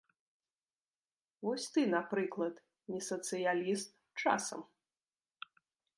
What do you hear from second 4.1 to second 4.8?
часам?